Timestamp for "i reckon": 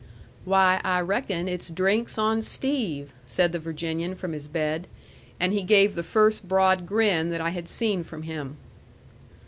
0.83-1.47